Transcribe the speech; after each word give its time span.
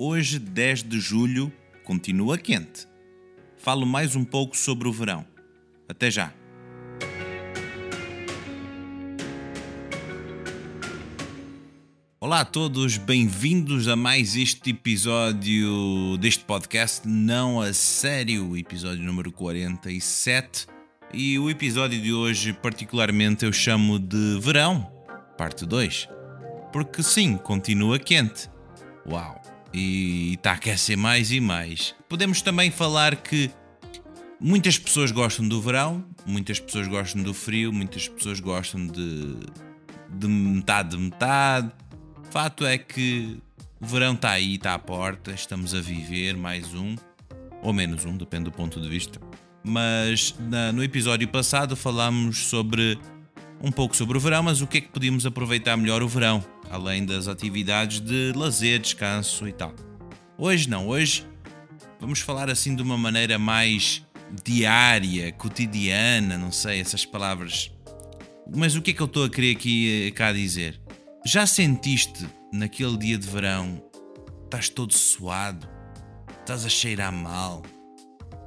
Hoje, 0.00 0.38
10 0.38 0.84
de 0.84 1.00
julho, 1.00 1.52
continua 1.82 2.38
quente. 2.38 2.86
Falo 3.56 3.84
mais 3.84 4.14
um 4.14 4.24
pouco 4.24 4.56
sobre 4.56 4.86
o 4.86 4.92
verão. 4.92 5.26
Até 5.88 6.08
já! 6.08 6.32
Olá 12.20 12.42
a 12.42 12.44
todos, 12.44 12.96
bem-vindos 12.96 13.88
a 13.88 13.96
mais 13.96 14.36
este 14.36 14.70
episódio 14.70 16.16
deste 16.18 16.44
podcast 16.44 17.08
Não 17.08 17.60
a 17.60 17.72
Sério, 17.72 18.56
episódio 18.56 19.02
número 19.02 19.32
47. 19.32 20.68
E 21.12 21.36
o 21.40 21.50
episódio 21.50 22.00
de 22.00 22.12
hoje, 22.12 22.52
particularmente, 22.52 23.44
eu 23.44 23.52
chamo 23.52 23.98
de 23.98 24.38
Verão, 24.40 24.92
parte 25.36 25.66
2. 25.66 26.08
Porque 26.72 27.02
sim, 27.02 27.36
continua 27.36 27.98
quente. 27.98 28.48
Uau! 29.04 29.57
E 29.72 30.34
está 30.34 30.52
a 30.52 30.54
aquecer 30.54 30.96
mais 30.96 31.30
e 31.30 31.40
mais. 31.40 31.94
Podemos 32.08 32.40
também 32.40 32.70
falar 32.70 33.16
que 33.16 33.50
muitas 34.40 34.78
pessoas 34.78 35.10
gostam 35.10 35.46
do 35.46 35.60
verão, 35.60 36.04
muitas 36.24 36.58
pessoas 36.58 36.88
gostam 36.88 37.22
do 37.22 37.34
frio, 37.34 37.72
muitas 37.72 38.08
pessoas 38.08 38.40
gostam 38.40 38.86
de, 38.86 39.36
de 40.08 40.28
metade 40.28 40.96
de 40.96 40.98
metade. 40.98 41.70
Fato 42.30 42.64
é 42.64 42.78
que 42.78 43.38
o 43.80 43.86
verão 43.86 44.14
está 44.14 44.30
aí, 44.30 44.54
está 44.54 44.74
à 44.74 44.78
porta, 44.78 45.32
estamos 45.32 45.74
a 45.74 45.80
viver 45.80 46.36
mais 46.36 46.74
um, 46.74 46.96
ou 47.62 47.72
menos 47.72 48.04
um, 48.04 48.16
depende 48.16 48.44
do 48.44 48.52
ponto 48.52 48.80
de 48.80 48.88
vista. 48.88 49.20
Mas 49.62 50.34
na, 50.38 50.72
no 50.72 50.82
episódio 50.82 51.28
passado 51.28 51.76
falámos 51.76 52.46
sobre 52.46 52.98
um 53.60 53.70
pouco 53.70 53.96
sobre 53.96 54.16
o 54.16 54.20
verão, 54.20 54.42
mas 54.42 54.60
o 54.60 54.66
que 54.66 54.78
é 54.78 54.80
que 54.80 54.88
podíamos 54.88 55.26
aproveitar 55.26 55.76
melhor 55.76 56.02
o 56.02 56.08
verão, 56.08 56.44
além 56.70 57.04
das 57.04 57.28
atividades 57.28 58.00
de 58.00 58.32
lazer, 58.34 58.78
descanso 58.78 59.48
e 59.48 59.52
tal. 59.52 59.74
Hoje 60.36 60.68
não, 60.68 60.88
hoje 60.88 61.26
vamos 62.00 62.20
falar 62.20 62.48
assim 62.48 62.74
de 62.74 62.82
uma 62.82 62.96
maneira 62.96 63.38
mais 63.38 64.06
diária, 64.44 65.32
cotidiana, 65.32 66.38
não 66.38 66.52
sei 66.52 66.80
essas 66.80 67.04
palavras. 67.04 67.72
Mas 68.54 68.76
o 68.76 68.82
que 68.82 68.92
é 68.92 68.94
que 68.94 69.02
eu 69.02 69.06
estou 69.06 69.24
a 69.24 69.30
querer 69.30 69.56
aqui 69.56 70.12
cá 70.12 70.32
dizer? 70.32 70.80
Já 71.26 71.46
sentiste 71.46 72.26
naquele 72.52 72.96
dia 72.96 73.18
de 73.18 73.26
verão, 73.26 73.82
estás 74.44 74.68
todo 74.68 74.94
suado, 74.94 75.68
estás 76.40 76.64
a 76.64 76.68
cheirar 76.68 77.12
mal, 77.12 77.62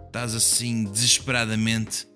estás 0.07 0.33
assim 0.33 0.85
desesperadamente 0.85 2.07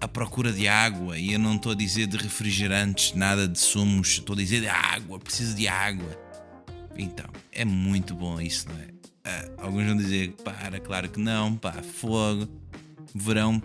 à 0.00 0.08
procura 0.08 0.52
de 0.52 0.66
água, 0.66 1.18
e 1.18 1.32
eu 1.32 1.38
não 1.38 1.56
estou 1.56 1.72
a 1.72 1.74
dizer 1.74 2.06
de 2.06 2.16
refrigerantes, 2.16 3.14
nada 3.14 3.46
de 3.46 3.58
sumos, 3.58 4.08
estou 4.08 4.34
a 4.34 4.36
dizer 4.36 4.60
de 4.60 4.68
água, 4.68 5.18
preciso 5.18 5.54
de 5.54 5.68
água. 5.68 6.18
Então, 6.96 7.26
é 7.52 7.64
muito 7.64 8.14
bom 8.14 8.40
isso, 8.40 8.66
não 8.68 8.76
é? 8.76 8.88
Ah, 9.24 9.48
alguns 9.58 9.86
vão 9.86 9.96
dizer, 9.96 10.32
para, 10.44 10.80
claro 10.80 11.08
que 11.08 11.20
não, 11.20 11.54
pá, 11.54 11.72
fogo. 11.82 12.48
Verão, 13.14 13.62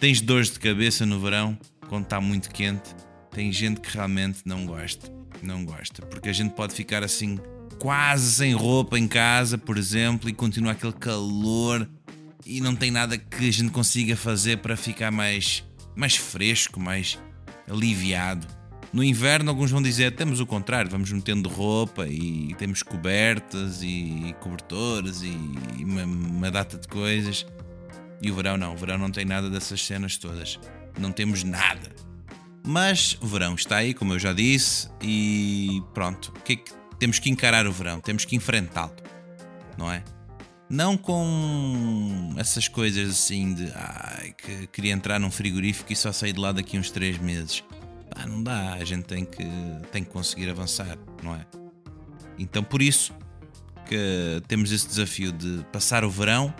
tens 0.00 0.20
dores 0.20 0.50
de 0.50 0.58
cabeça 0.58 1.06
no 1.06 1.20
verão, 1.20 1.56
quando 1.88 2.04
está 2.04 2.20
muito 2.20 2.50
quente. 2.50 2.94
Tem 3.30 3.52
gente 3.52 3.80
que 3.80 3.92
realmente 3.94 4.40
não 4.44 4.66
gosta, 4.66 5.12
não 5.42 5.64
gosta, 5.64 6.04
porque 6.06 6.28
a 6.28 6.32
gente 6.32 6.54
pode 6.54 6.74
ficar 6.74 7.04
assim, 7.04 7.38
quase 7.78 8.32
sem 8.32 8.54
roupa 8.54 8.98
em 8.98 9.06
casa, 9.06 9.56
por 9.58 9.76
exemplo, 9.76 10.28
e 10.28 10.32
continua 10.32 10.72
aquele 10.72 10.94
calor 10.94 11.88
e 12.44 12.60
não 12.60 12.74
tem 12.74 12.90
nada 12.90 13.18
que 13.18 13.48
a 13.48 13.52
gente 13.52 13.70
consiga 13.70 14.16
fazer 14.16 14.58
para 14.58 14.76
ficar 14.76 15.10
mais 15.10 15.64
mais 15.96 16.14
fresco, 16.16 16.78
mais 16.78 17.18
aliviado. 17.68 18.46
No 18.92 19.02
inverno, 19.02 19.50
alguns 19.50 19.70
vão 19.70 19.82
dizer 19.82 20.14
temos 20.14 20.38
o 20.38 20.46
contrário, 20.46 20.90
vamos 20.90 21.10
metendo 21.10 21.48
roupa 21.48 22.06
e 22.06 22.54
temos 22.54 22.82
cobertas 22.82 23.82
e 23.82 24.34
cobertores 24.40 25.22
e 25.22 25.84
uma, 25.84 26.04
uma 26.04 26.50
data 26.50 26.78
de 26.78 26.86
coisas. 26.86 27.44
E 28.22 28.30
o 28.30 28.34
verão 28.34 28.56
não, 28.56 28.74
o 28.74 28.76
verão 28.76 28.96
não 28.98 29.10
tem 29.10 29.24
nada 29.24 29.50
dessas 29.50 29.84
cenas 29.84 30.16
todas. 30.16 30.58
Não 30.98 31.12
temos 31.12 31.42
nada. 31.42 31.94
Mas 32.64 33.16
o 33.20 33.26
verão 33.26 33.54
está 33.54 33.76
aí, 33.76 33.94
como 33.94 34.14
eu 34.14 34.18
já 34.18 34.32
disse, 34.32 34.88
e 35.02 35.82
pronto. 35.94 36.32
O 36.36 36.40
que 36.40 36.52
é 36.54 36.56
que 36.56 36.72
temos 36.98 37.18
que 37.18 37.30
encarar 37.30 37.66
o 37.66 37.72
verão? 37.72 38.00
Temos 38.00 38.24
que 38.24 38.34
enfrentá-lo, 38.34 38.96
não 39.76 39.90
é? 39.92 40.02
Não 40.68 40.96
com 40.96 42.34
essas 42.36 42.66
coisas 42.66 43.10
assim 43.10 43.54
de 43.54 43.70
ai, 43.74 44.34
que 44.36 44.66
queria 44.66 44.92
entrar 44.92 45.20
num 45.20 45.30
frigorífico 45.30 45.92
e 45.92 45.96
só 45.96 46.12
sair 46.12 46.32
de 46.32 46.40
lá 46.40 46.50
daqui 46.50 46.76
uns 46.76 46.90
3 46.90 47.18
meses. 47.18 47.62
Ah, 48.10 48.26
não 48.26 48.42
dá, 48.42 48.74
a 48.74 48.84
gente 48.84 49.04
tem 49.04 49.24
que, 49.24 49.44
tem 49.92 50.02
que 50.02 50.10
conseguir 50.10 50.50
avançar, 50.50 50.98
não 51.22 51.36
é? 51.36 51.46
Então 52.38 52.64
por 52.64 52.82
isso 52.82 53.14
que 53.88 54.42
temos 54.48 54.72
esse 54.72 54.88
desafio 54.88 55.30
de 55.30 55.64
passar 55.72 56.04
o 56.04 56.10
verão, 56.10 56.52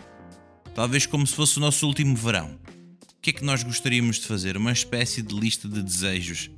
talvez 0.75 1.05
como 1.06 1.27
se 1.27 1.34
fosse 1.34 1.59
o 1.59 1.61
nosso 1.61 1.87
último 1.87 2.15
verão. 2.15 2.59
O 3.03 3.21
que 3.21 3.31
é 3.31 3.33
que 3.33 3.44
nós 3.44 3.65
gostaríamos 3.65 4.21
de 4.21 4.27
fazer? 4.27 4.56
Uma 4.56 4.71
espécie 4.71 5.21
de 5.21 5.34
lista 5.34 5.69
de 5.69 5.83
desejos. 5.83 6.49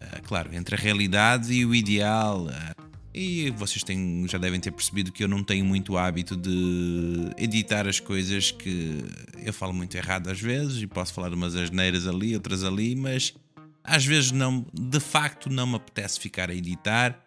Ah, 0.00 0.20
claro, 0.24 0.52
entre 0.52 0.74
a 0.74 0.78
realidade 0.78 1.52
e 1.52 1.64
o 1.64 1.72
ideal. 1.72 2.48
Ah, 2.50 2.74
e 3.12 3.50
vocês 3.50 3.82
têm, 3.82 4.24
já 4.28 4.38
devem 4.38 4.60
ter 4.60 4.70
percebido 4.70 5.10
que 5.10 5.24
eu 5.24 5.28
não 5.28 5.42
tenho 5.42 5.64
muito 5.64 5.96
hábito 5.96 6.36
de 6.36 7.30
editar 7.36 7.88
as 7.88 7.98
coisas 7.98 8.50
que 8.50 9.04
eu 9.44 9.52
falo 9.52 9.72
muito 9.72 9.96
errado 9.96 10.30
às 10.30 10.40
vezes 10.40 10.80
e 10.82 10.86
posso 10.86 11.12
falar 11.12 11.32
umas 11.32 11.56
asneiras 11.56 12.06
ali, 12.06 12.34
outras 12.34 12.62
ali, 12.62 12.94
mas 12.94 13.34
às 13.82 14.04
vezes 14.04 14.30
não, 14.30 14.64
de 14.72 15.00
facto 15.00 15.50
não 15.50 15.66
me 15.66 15.76
apetece 15.76 16.20
ficar 16.20 16.50
a 16.50 16.54
editar, 16.54 17.18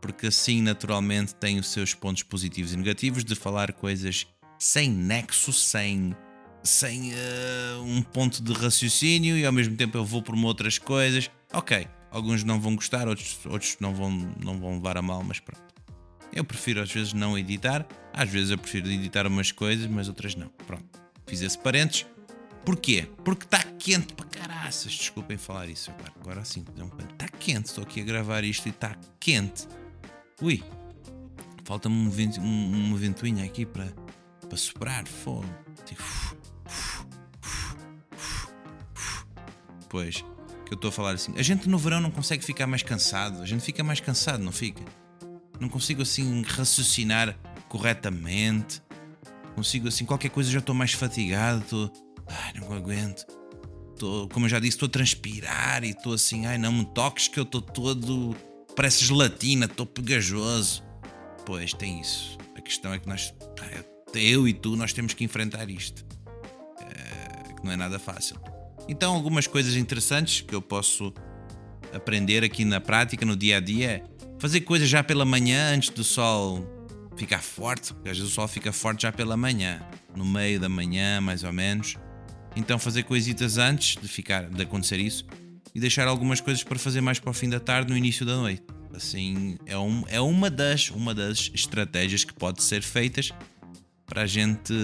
porque 0.00 0.28
assim 0.28 0.62
naturalmente 0.62 1.34
tem 1.34 1.58
os 1.58 1.68
seus 1.68 1.92
pontos 1.94 2.22
positivos 2.22 2.72
e 2.72 2.76
negativos 2.76 3.24
de 3.24 3.34
falar 3.34 3.72
coisas 3.72 4.26
sem 4.58 4.90
nexo, 4.90 5.52
sem 5.52 6.14
sem 6.62 7.12
uh, 7.12 7.82
um 7.82 8.00
ponto 8.02 8.40
de 8.40 8.52
raciocínio 8.52 9.36
e 9.36 9.44
ao 9.44 9.52
mesmo 9.52 9.76
tempo 9.76 9.98
eu 9.98 10.04
vou 10.04 10.22
por 10.22 10.36
outras 10.36 10.78
coisas. 10.78 11.28
Ok, 11.52 11.88
Alguns 12.12 12.44
não 12.44 12.60
vão 12.60 12.76
gostar, 12.76 13.08
outros, 13.08 13.38
outros 13.46 13.76
não, 13.80 13.94
vão, 13.94 14.10
não 14.10 14.60
vão 14.60 14.74
levar 14.74 14.98
a 14.98 15.02
mal, 15.02 15.24
mas 15.24 15.40
pronto. 15.40 15.62
Eu 16.30 16.44
prefiro 16.44 16.82
às 16.82 16.92
vezes 16.92 17.14
não 17.14 17.38
editar, 17.38 17.86
às 18.12 18.28
vezes 18.28 18.50
eu 18.50 18.58
prefiro 18.58 18.88
editar 18.88 19.26
umas 19.26 19.50
coisas, 19.50 19.86
mas 19.86 20.08
outras 20.08 20.34
não. 20.34 20.48
Pronto, 20.66 20.84
fiz 21.26 21.40
esse 21.40 21.58
parênteses. 21.58 22.06
Porquê? 22.66 23.08
Porque 23.24 23.44
está 23.44 23.62
quente 23.62 24.14
para 24.14 24.26
caraças. 24.26 24.92
Desculpem 24.92 25.36
falar 25.36 25.68
isso 25.68 25.90
agora. 25.90 26.12
Agora 26.20 26.44
sim, 26.44 26.64
está 27.10 27.28
quente. 27.28 27.66
Estou 27.66 27.82
aqui 27.82 28.02
a 28.02 28.04
gravar 28.04 28.44
isto 28.44 28.66
e 28.66 28.70
está 28.70 28.96
quente. 29.18 29.66
Ui, 30.40 30.62
falta-me 31.64 31.94
um 31.94 32.10
vento, 32.10 32.40
um, 32.40 32.86
uma 32.86 32.96
ventoinha 32.96 33.44
aqui 33.44 33.66
para, 33.66 33.86
para 34.48 34.56
soprar 34.56 35.06
fogo. 35.08 35.48
Tipo, 35.84 36.02
pois, 39.88 40.24
que 40.72 40.74
eu 40.74 40.88
estou 40.88 40.88
a 40.88 40.92
falar 40.92 41.10
assim. 41.12 41.34
A 41.36 41.42
gente 41.42 41.68
no 41.68 41.76
verão 41.76 42.00
não 42.00 42.10
consegue 42.10 42.42
ficar 42.42 42.66
mais 42.66 42.82
cansado, 42.82 43.42
a 43.42 43.46
gente 43.46 43.62
fica 43.62 43.84
mais 43.84 44.00
cansado, 44.00 44.42
não 44.42 44.52
fica? 44.52 44.82
Não 45.60 45.68
consigo 45.68 46.00
assim 46.00 46.42
raciocinar 46.42 47.38
corretamente. 47.68 48.82
Consigo 49.54 49.88
assim, 49.88 50.06
qualquer 50.06 50.30
coisa 50.30 50.50
já 50.50 50.60
estou 50.60 50.74
mais 50.74 50.92
fatigado, 50.92 51.60
estou. 51.60 51.92
Ai, 52.26 52.54
não 52.54 52.72
aguento. 52.72 53.26
Tô, 53.98 54.26
como 54.32 54.46
eu 54.46 54.50
já 54.50 54.58
disse, 54.58 54.76
estou 54.76 54.86
a 54.86 54.90
transpirar 54.90 55.84
e 55.84 55.90
estou 55.90 56.14
assim, 56.14 56.46
ai 56.46 56.56
não 56.56 56.72
me 56.72 56.84
toques 56.86 57.28
que 57.28 57.38
eu 57.38 57.44
estou 57.44 57.60
todo. 57.60 58.34
Parece 58.74 59.04
gelatina, 59.04 59.66
estou 59.66 59.84
pegajoso. 59.84 60.82
Pois 61.44 61.74
tem 61.74 62.00
isso. 62.00 62.38
A 62.56 62.62
questão 62.62 62.94
é 62.94 62.98
que 62.98 63.06
nós, 63.06 63.34
eu 64.14 64.48
e 64.48 64.54
tu, 64.54 64.74
nós 64.74 64.94
temos 64.94 65.12
que 65.12 65.22
enfrentar 65.22 65.68
isto. 65.68 66.02
É, 66.80 67.52
que 67.52 67.62
não 67.62 67.72
é 67.72 67.76
nada 67.76 67.98
fácil. 67.98 68.40
Então, 68.88 69.14
algumas 69.14 69.46
coisas 69.46 69.76
interessantes 69.76 70.40
que 70.40 70.54
eu 70.54 70.60
posso 70.60 71.12
aprender 71.92 72.42
aqui 72.42 72.64
na 72.64 72.80
prática, 72.80 73.24
no 73.24 73.36
dia 73.36 73.58
a 73.58 73.60
dia, 73.60 73.90
é 73.90 74.02
fazer 74.38 74.62
coisas 74.62 74.88
já 74.88 75.02
pela 75.04 75.24
manhã 75.24 75.74
antes 75.74 75.90
do 75.90 76.02
sol 76.02 76.66
ficar 77.16 77.42
forte, 77.42 77.92
porque 77.94 78.08
às 78.08 78.16
vezes 78.16 78.32
o 78.32 78.34
sol 78.34 78.48
fica 78.48 78.72
forte 78.72 79.02
já 79.02 79.12
pela 79.12 79.36
manhã, 79.36 79.80
no 80.16 80.24
meio 80.24 80.58
da 80.58 80.68
manhã, 80.68 81.20
mais 81.20 81.44
ou 81.44 81.52
menos. 81.52 81.96
Então, 82.56 82.78
fazer 82.78 83.04
coisitas 83.04 83.56
antes 83.56 84.00
de 84.00 84.08
ficar 84.08 84.48
de 84.48 84.62
acontecer 84.62 84.98
isso 84.98 85.24
e 85.74 85.80
deixar 85.80 86.06
algumas 86.06 86.40
coisas 86.40 86.62
para 86.62 86.78
fazer 86.78 87.00
mais 87.00 87.18
para 87.18 87.30
o 87.30 87.32
fim 87.32 87.48
da 87.48 87.60
tarde, 87.60 87.90
no 87.90 87.96
início 87.96 88.26
da 88.26 88.36
noite. 88.36 88.62
Assim, 88.94 89.56
é, 89.64 89.76
um, 89.78 90.04
é 90.08 90.20
uma, 90.20 90.50
das, 90.50 90.90
uma 90.90 91.14
das 91.14 91.50
estratégias 91.54 92.24
que 92.24 92.32
pode 92.34 92.62
ser 92.62 92.82
feitas 92.82 93.32
para 94.04 94.22
a 94.22 94.26
gente 94.26 94.74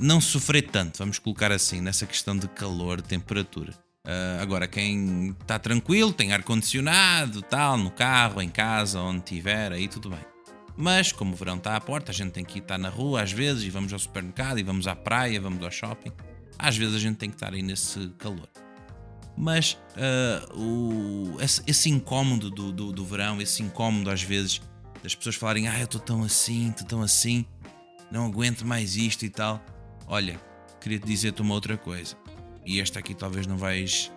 não 0.00 0.20
sofrer 0.20 0.62
tanto, 0.62 0.98
vamos 0.98 1.18
colocar 1.18 1.52
assim, 1.52 1.80
nessa 1.80 2.06
questão 2.06 2.36
de 2.36 2.48
calor, 2.48 3.02
temperatura. 3.02 3.72
Uh, 4.06 4.40
agora, 4.40 4.66
quem 4.66 5.36
está 5.38 5.58
tranquilo, 5.58 6.10
tem 6.10 6.32
ar-condicionado, 6.32 7.42
tal, 7.42 7.76
no 7.76 7.90
carro, 7.90 8.40
em 8.40 8.48
casa, 8.48 8.98
onde 8.98 9.18
estiver, 9.18 9.72
aí 9.72 9.86
tudo 9.86 10.08
bem. 10.08 10.30
Mas, 10.74 11.12
como 11.12 11.34
o 11.34 11.36
verão 11.36 11.58
está 11.58 11.76
à 11.76 11.80
porta, 11.80 12.10
a 12.10 12.14
gente 12.14 12.32
tem 12.32 12.42
que 12.42 12.60
estar 12.60 12.78
na 12.78 12.88
rua 12.88 13.22
às 13.22 13.30
vezes, 13.30 13.64
e 13.64 13.70
vamos 13.70 13.92
ao 13.92 13.98
supermercado, 13.98 14.58
e 14.58 14.62
vamos 14.62 14.86
à 14.86 14.96
praia, 14.96 15.38
vamos 15.38 15.62
ao 15.62 15.70
shopping. 15.70 16.10
Às 16.58 16.78
vezes 16.78 16.94
a 16.94 16.98
gente 16.98 17.16
tem 17.16 17.28
que 17.28 17.36
estar 17.36 17.52
aí 17.52 17.62
nesse 17.62 18.08
calor. 18.18 18.48
Mas 19.36 19.78
uh, 19.96 20.58
o, 20.58 21.40
esse, 21.40 21.62
esse 21.66 21.90
incómodo 21.90 22.50
do, 22.50 22.72
do, 22.72 22.92
do, 22.92 23.04
verão, 23.04 23.40
esse 23.40 23.62
incómodo 23.62 24.10
às 24.10 24.22
vezes 24.22 24.60
das 25.02 25.14
pessoas 25.14 25.36
falarem: 25.36 25.68
Ah, 25.68 25.78
eu 25.78 25.84
estou 25.84 26.00
tão 26.00 26.22
assim, 26.22 26.70
estou 26.70 26.86
tão 26.86 27.02
assim, 27.02 27.44
não 28.10 28.26
aguento 28.26 28.66
mais 28.66 28.96
isto 28.96 29.24
e 29.24 29.30
tal. 29.30 29.62
Olha, 30.12 30.40
queria 30.80 30.98
te 30.98 31.06
dizer-te 31.06 31.40
uma 31.40 31.54
outra 31.54 31.78
coisa. 31.78 32.16
E 32.66 32.80
esta 32.80 32.98
aqui 32.98 33.14
talvez 33.14 33.46
não 33.46 33.56
vais 33.56 34.10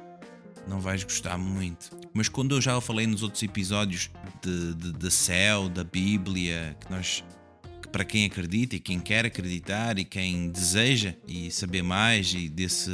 não 0.68 0.80
vais 0.80 1.04
gostar 1.04 1.38
muito. 1.38 1.96
Mas 2.12 2.28
quando 2.28 2.56
eu 2.56 2.62
já 2.62 2.82
falei 2.82 3.06
nos 3.06 3.22
outros 3.22 3.44
episódios 3.44 4.10
de, 4.42 4.74
de, 4.74 4.92
de 4.92 5.12
céu, 5.12 5.70
da 5.70 5.84
Bíblia, 5.84 6.76
que 6.80 6.92
nós 6.92 7.24
que 7.80 7.88
para 7.90 8.04
quem 8.04 8.26
acredita 8.26 8.76
e 8.76 8.80
quem 8.80 9.00
quer 9.00 9.24
acreditar 9.28 10.00
e 10.00 10.04
quem 10.04 10.50
deseja 10.50 11.14
e 11.28 11.52
saber 11.52 11.84
mais 11.84 12.34
e 12.34 12.50
desse 12.50 12.90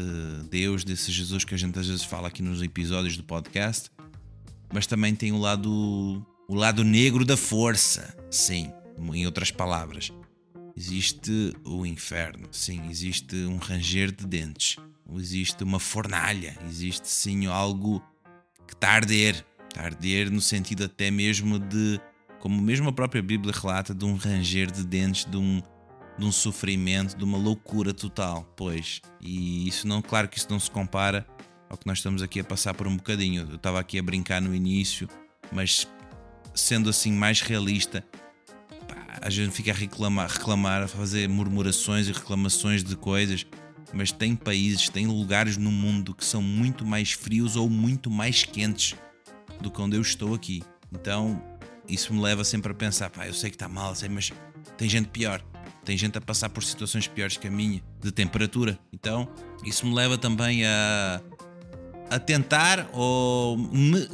Deus, 0.50 0.84
desse 0.84 1.10
Jesus 1.10 1.46
que 1.46 1.56
a 1.56 1.58
gente 1.58 1.80
às 1.80 1.88
vezes 1.88 2.04
fala 2.04 2.28
aqui 2.28 2.42
nos 2.42 2.62
episódios 2.62 3.16
do 3.16 3.24
podcast, 3.24 3.90
mas 4.74 4.86
também 4.86 5.16
tem 5.16 5.32
o 5.32 5.38
lado 5.38 6.22
o 6.50 6.56
lado 6.56 6.84
negro 6.84 7.24
da 7.24 7.38
força, 7.38 8.14
sim, 8.30 8.74
em 9.14 9.26
outras 9.26 9.52
palavras. 9.52 10.12
Existe 10.76 11.54
o 11.66 11.86
inferno, 11.86 12.48
sim, 12.52 12.90
existe 12.90 13.36
um 13.46 13.58
ranger 13.58 14.12
de 14.12 14.26
dentes, 14.26 14.78
existe 15.18 15.64
uma 15.64 15.80
fornalha, 15.80 16.58
existe 16.68 17.08
sim 17.08 17.48
algo 17.48 18.02
que 18.68 18.74
está 18.74 18.90
a 18.90 18.94
arder. 18.94 19.46
Está 19.68 19.82
a 19.82 19.86
arder 19.86 20.32
no 20.32 20.42
sentido 20.42 20.86
até 20.86 21.12
mesmo 21.12 21.60
de, 21.60 22.00
como 22.40 22.60
mesmo 22.62 22.90
a 22.90 22.94
própria 22.94 23.22
Bíblia 23.22 23.54
relata, 23.56 23.94
de 23.94 24.06
um 24.06 24.16
ranger 24.16 24.72
de 24.72 24.84
dentes, 24.84 25.26
de 25.26 25.38
um, 25.38 25.62
de 26.18 26.26
um 26.26 26.32
sofrimento, 26.32 27.16
de 27.16 27.24
uma 27.24 27.38
loucura 27.38 27.94
total, 27.94 28.52
pois. 28.56 29.02
E 29.22 29.68
isso 29.68 29.88
não, 29.88 30.02
claro 30.02 30.28
que 30.28 30.38
isso 30.38 30.48
não 30.50 30.60
se 30.60 30.72
compara 30.72 31.28
ao 31.70 31.78
que 31.78 31.86
nós 31.86 32.00
estamos 32.00 32.24
aqui 32.24 32.40
a 32.40 32.44
passar 32.44 32.74
por 32.74 32.88
um 32.88 32.98
bocadinho. 32.98 33.48
Eu 33.48 33.56
estava 33.56 33.80
aqui 33.80 34.00
a 34.00 34.04
brincar 34.04 34.42
no 34.42 34.56
início, 34.56 35.08
mas 35.52 35.88
sendo 36.56 36.90
assim 36.90 37.12
mais 37.12 37.42
realista, 37.42 38.04
a 39.22 39.30
gente 39.30 39.52
fica 39.52 39.72
a 39.72 39.74
reclamar, 39.74 40.30
reclamar, 40.30 40.84
a 40.84 40.88
fazer 40.88 41.28
murmurações 41.28 42.08
e 42.08 42.12
reclamações 42.12 42.84
de 42.84 42.96
coisas, 42.96 43.46
mas 43.94 44.12
tem 44.12 44.36
países, 44.36 44.90
tem 44.90 45.08
lugares 45.08 45.58
no 45.58 45.72
mundo 45.72 46.14
que 46.14 46.24
são 46.24 46.42
muito 46.42 46.86
mais 46.86 47.12
frios 47.12 47.56
ou 47.56 47.70
muito 47.70 48.10
mais 48.10 48.44
quentes 48.44 48.96
do 49.60 49.70
que 49.70 49.82
onde 49.82 49.98
eu 49.98 50.02
estou 50.02 50.34
aqui. 50.34 50.64
Então, 50.92 51.42
isso 51.88 52.14
me 52.14 52.22
leva 52.22 52.44
sempre 52.44 52.72
a 52.72 52.76
pensar, 52.76 53.10
pá, 53.10 53.28
eu 53.28 53.34
sei 53.34 53.50
que 53.50 53.56
está 53.56 53.68
mal, 53.68 53.94
sei, 53.96 54.10
mas 54.10 54.32
tem 54.78 54.88
gente 54.88 55.10
pior. 55.10 55.42
Tem 55.84 55.98
gente 55.98 56.18
a 56.18 56.22
passar 56.22 56.50
por 56.50 56.64
situações 56.64 57.08
piores 57.08 57.36
que 57.36 57.48
a 57.48 57.52
minha, 57.52 57.82
de 58.00 58.12
temperatura. 58.12 58.78
Então, 58.94 59.28
isso 59.66 59.88
me 59.88 59.94
leva 59.94 60.18
também 60.18 60.66
a, 60.66 61.22
a 62.10 62.20
tentar 62.20 62.88
ou 62.94 63.58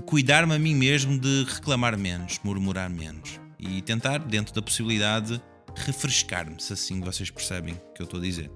cuidar-me 0.05 0.55
a 0.55 0.59
mim 0.59 0.73
mesmo 0.73 1.19
de 1.19 1.43
reclamar 1.43 1.97
menos, 1.97 2.39
murmurar 2.43 2.89
menos 2.89 3.44
e 3.59 3.81
tentar, 3.81 4.19
dentro 4.19 4.53
da 4.53 4.61
possibilidade, 4.61 5.41
refrescar-me, 5.75 6.61
se 6.61 6.73
assim 6.73 7.01
vocês 7.01 7.29
percebem 7.29 7.73
o 7.73 7.93
que 7.93 8.01
eu 8.01 8.05
estou 8.05 8.19
a 8.19 8.23
dizer. 8.23 8.51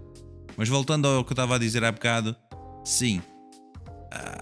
Mas 0.56 0.68
voltando 0.70 1.08
ao 1.08 1.24
que 1.24 1.32
eu 1.32 1.34
estava 1.34 1.56
a 1.56 1.58
dizer 1.58 1.84
há 1.84 1.92
bocado, 1.92 2.36
sim, 2.84 3.22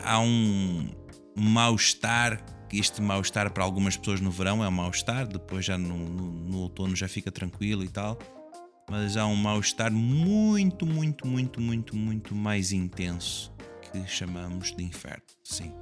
há 0.04 0.20
um 0.20 0.90
mal-estar. 1.36 2.44
Este 2.72 3.02
mal-estar 3.02 3.52
para 3.52 3.64
algumas 3.64 3.96
pessoas 3.96 4.20
no 4.20 4.30
verão 4.30 4.64
é 4.64 4.68
um 4.68 4.72
mal-estar, 4.72 5.26
depois 5.28 5.64
já 5.64 5.78
no, 5.78 5.98
no, 5.98 6.32
no 6.32 6.58
outono 6.60 6.96
já 6.96 7.08
fica 7.08 7.32
tranquilo 7.32 7.84
e 7.84 7.88
tal. 7.88 8.18
Mas 8.90 9.18
há 9.18 9.26
um 9.26 9.36
mal-estar 9.36 9.92
muito, 9.92 10.86
muito, 10.86 11.28
muito, 11.28 11.62
muito, 11.62 11.96
muito 11.96 12.36
mais 12.36 12.72
intenso 12.72 13.54
que 13.82 14.06
chamamos 14.08 14.76
de 14.76 14.84
inferno. 14.84 15.24
Sim, 15.44 15.74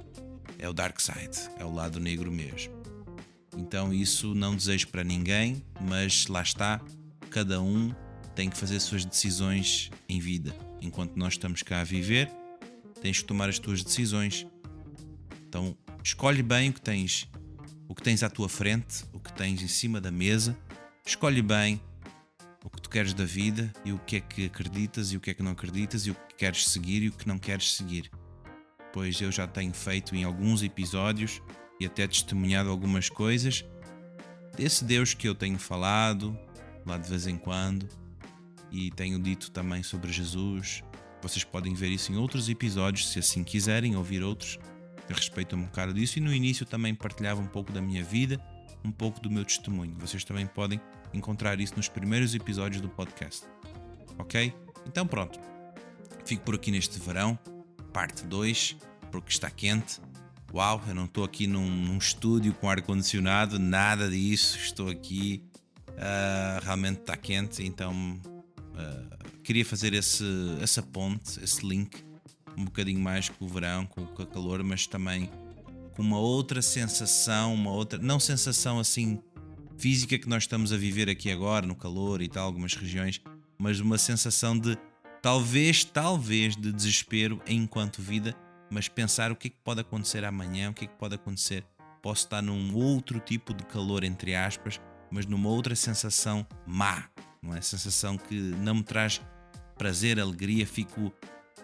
é 0.58 0.68
o 0.68 0.72
dark 0.72 1.00
side, 1.00 1.50
é 1.58 1.64
o 1.64 1.72
lado 1.72 1.98
negro 2.00 2.30
mesmo. 2.30 2.75
Então 3.56 3.92
isso 3.92 4.34
não 4.34 4.54
desejo 4.54 4.88
para 4.88 5.02
ninguém, 5.02 5.62
mas 5.80 6.26
lá 6.26 6.42
está, 6.42 6.80
cada 7.30 7.60
um 7.60 7.94
tem 8.34 8.50
que 8.50 8.56
fazer 8.56 8.78
suas 8.80 9.04
decisões 9.04 9.90
em 10.08 10.20
vida. 10.20 10.54
Enquanto 10.80 11.16
nós 11.16 11.32
estamos 11.32 11.62
cá 11.62 11.80
a 11.80 11.84
viver, 11.84 12.30
tens 13.00 13.20
que 13.20 13.24
tomar 13.24 13.48
as 13.48 13.58
tuas 13.58 13.82
decisões. 13.82 14.46
Então, 15.48 15.76
escolhe 16.04 16.42
bem 16.42 16.68
o 16.68 16.72
que 16.72 16.80
tens, 16.80 17.28
o 17.88 17.94
que 17.94 18.02
tens 18.02 18.22
à 18.22 18.28
tua 18.28 18.48
frente, 18.48 19.04
o 19.12 19.18
que 19.18 19.32
tens 19.32 19.62
em 19.62 19.68
cima 19.68 20.00
da 20.00 20.10
mesa. 20.10 20.56
Escolhe 21.04 21.40
bem 21.40 21.80
o 22.62 22.68
que 22.68 22.82
tu 22.82 22.90
queres 22.90 23.14
da 23.14 23.24
vida 23.24 23.72
e 23.84 23.92
o 23.92 23.98
que 24.00 24.16
é 24.16 24.20
que 24.20 24.44
acreditas 24.46 25.12
e 25.12 25.16
o 25.16 25.20
que 25.20 25.30
é 25.30 25.34
que 25.34 25.42
não 25.42 25.52
acreditas 25.52 26.06
e 26.06 26.10
o 26.10 26.14
que 26.14 26.34
queres 26.36 26.68
seguir 26.68 27.04
e 27.04 27.08
o 27.08 27.12
que 27.12 27.26
não 27.26 27.38
queres 27.38 27.74
seguir. 27.74 28.10
Pois 28.92 29.20
eu 29.20 29.30
já 29.30 29.46
tenho 29.46 29.72
feito 29.72 30.14
em 30.14 30.24
alguns 30.24 30.62
episódios 30.62 31.40
e 31.78 31.86
até 31.86 32.06
testemunhado 32.06 32.70
algumas 32.70 33.08
coisas 33.08 33.64
desse 34.56 34.84
Deus 34.84 35.12
que 35.12 35.28
eu 35.28 35.34
tenho 35.34 35.58
falado 35.58 36.36
lá 36.84 36.96
de 36.96 37.08
vez 37.08 37.26
em 37.26 37.36
quando 37.36 37.88
e 38.70 38.90
tenho 38.90 39.18
dito 39.18 39.50
também 39.50 39.82
sobre 39.82 40.10
Jesus. 40.10 40.82
Vocês 41.22 41.44
podem 41.44 41.74
ver 41.74 41.90
isso 41.90 42.12
em 42.12 42.16
outros 42.16 42.48
episódios, 42.48 43.10
se 43.10 43.18
assim 43.18 43.44
quiserem, 43.44 43.96
ouvir 43.96 44.22
outros 44.22 44.58
a 45.08 45.14
respeito 45.14 45.56
um 45.56 45.64
bocado 45.64 45.92
disso. 45.92 46.18
E 46.18 46.22
no 46.22 46.32
início 46.32 46.64
também 46.64 46.94
partilhava 46.94 47.40
um 47.40 47.46
pouco 47.46 47.72
da 47.72 47.80
minha 47.80 48.02
vida, 48.02 48.40
um 48.84 48.90
pouco 48.90 49.20
do 49.20 49.30
meu 49.30 49.44
testemunho. 49.44 49.94
Vocês 49.98 50.24
também 50.24 50.46
podem 50.46 50.80
encontrar 51.12 51.60
isso 51.60 51.74
nos 51.76 51.88
primeiros 51.88 52.34
episódios 52.34 52.80
do 52.80 52.88
podcast. 52.88 53.46
Ok? 54.18 54.54
Então 54.86 55.06
pronto. 55.06 55.38
Fico 56.24 56.42
por 56.42 56.54
aqui 56.54 56.70
neste 56.70 56.98
verão, 56.98 57.38
parte 57.92 58.24
2, 58.24 58.76
porque 59.10 59.30
está 59.30 59.50
quente 59.50 60.00
uau, 60.52 60.82
eu 60.86 60.94
não 60.94 61.04
estou 61.04 61.24
aqui 61.24 61.46
num, 61.46 61.68
num 61.68 61.98
estúdio 61.98 62.54
com 62.54 62.68
ar-condicionado, 62.68 63.58
nada 63.58 64.08
disso, 64.08 64.58
estou 64.58 64.88
aqui, 64.88 65.42
uh, 65.90 66.64
realmente 66.64 67.00
está 67.00 67.16
quente, 67.16 67.62
então 67.62 67.92
uh, 67.92 69.40
queria 69.42 69.64
fazer 69.64 69.92
esse, 69.94 70.24
essa 70.60 70.82
ponte, 70.82 71.42
esse 71.42 71.66
link, 71.66 72.04
um 72.56 72.64
bocadinho 72.64 73.00
mais 73.00 73.28
com 73.28 73.44
o 73.44 73.48
verão, 73.48 73.86
com, 73.86 74.06
com 74.06 74.22
o 74.22 74.26
calor, 74.26 74.62
mas 74.62 74.86
também 74.86 75.30
com 75.94 76.02
uma 76.02 76.18
outra 76.18 76.62
sensação, 76.62 77.54
uma 77.54 77.70
outra, 77.70 77.98
não 77.98 78.20
sensação 78.20 78.78
assim 78.78 79.18
física 79.78 80.18
que 80.18 80.28
nós 80.28 80.44
estamos 80.44 80.72
a 80.72 80.76
viver 80.76 81.08
aqui 81.08 81.30
agora, 81.30 81.66
no 81.66 81.74
calor 81.74 82.22
e 82.22 82.28
tal, 82.28 82.46
algumas 82.46 82.74
regiões, 82.74 83.20
mas 83.58 83.80
uma 83.80 83.98
sensação 83.98 84.58
de 84.58 84.76
talvez, 85.20 85.84
talvez 85.84 86.56
de 86.56 86.72
desespero 86.72 87.40
enquanto 87.46 88.00
vida 88.00 88.34
mas 88.70 88.88
pensar 88.88 89.30
o 89.30 89.36
que, 89.36 89.48
é 89.48 89.50
que 89.50 89.58
pode 89.62 89.80
acontecer 89.80 90.24
amanhã, 90.24 90.70
o 90.70 90.74
que, 90.74 90.84
é 90.84 90.88
que 90.88 90.96
pode 90.96 91.14
acontecer. 91.14 91.64
Posso 92.02 92.24
estar 92.24 92.42
num 92.42 92.74
outro 92.74 93.20
tipo 93.20 93.54
de 93.54 93.64
calor, 93.64 94.04
entre 94.04 94.34
aspas, 94.34 94.80
mas 95.10 95.26
numa 95.26 95.48
outra 95.48 95.74
sensação 95.74 96.46
má, 96.66 97.08
não 97.42 97.54
é? 97.54 97.60
Sensação 97.60 98.16
que 98.16 98.34
não 98.34 98.76
me 98.76 98.82
traz 98.82 99.20
prazer, 99.76 100.18
alegria, 100.18 100.66
fico 100.66 101.12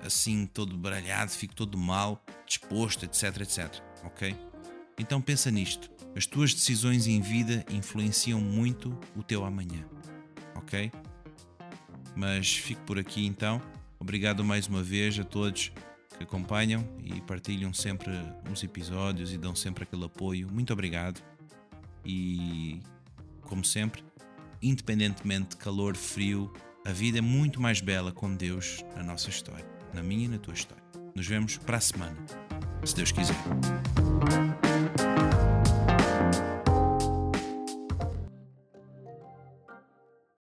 assim 0.04 0.46
todo 0.46 0.76
baralhado, 0.76 1.30
fico 1.30 1.54
todo 1.54 1.78
mal, 1.78 2.22
disposto, 2.46 3.04
etc, 3.04 3.40
etc, 3.40 3.82
ok? 4.04 4.36
Então 4.98 5.20
pensa 5.20 5.50
nisto. 5.50 5.90
As 6.14 6.26
tuas 6.26 6.52
decisões 6.52 7.06
em 7.06 7.20
vida 7.20 7.64
influenciam 7.70 8.40
muito 8.40 8.98
o 9.16 9.22
teu 9.22 9.44
amanhã, 9.44 9.84
ok? 10.54 10.92
Mas 12.14 12.54
fico 12.54 12.82
por 12.82 12.98
aqui 12.98 13.26
então. 13.26 13.62
Obrigado 13.98 14.44
mais 14.44 14.66
uma 14.66 14.82
vez 14.82 15.18
a 15.18 15.24
todos 15.24 15.72
que 16.16 16.24
acompanham 16.24 16.86
e 17.02 17.20
partilham 17.20 17.72
sempre 17.72 18.12
os 18.52 18.62
episódios 18.62 19.32
e 19.32 19.38
dão 19.38 19.54
sempre 19.54 19.84
aquele 19.84 20.04
apoio. 20.04 20.48
Muito 20.50 20.72
obrigado. 20.72 21.22
E, 22.04 22.80
como 23.42 23.64
sempre, 23.64 24.04
independentemente 24.62 25.50
de 25.50 25.56
calor, 25.56 25.96
frio, 25.96 26.52
a 26.84 26.92
vida 26.92 27.18
é 27.18 27.20
muito 27.20 27.60
mais 27.60 27.80
bela 27.80 28.12
com 28.12 28.34
Deus 28.34 28.84
na 28.96 29.02
nossa 29.02 29.30
história, 29.30 29.66
na 29.92 30.02
minha 30.02 30.24
e 30.24 30.28
na 30.28 30.38
tua 30.38 30.54
história. 30.54 30.82
Nos 31.14 31.26
vemos 31.26 31.58
para 31.58 31.76
a 31.76 31.80
semana, 31.80 32.16
se 32.84 32.96
Deus 32.96 33.12
quiser. 33.12 33.36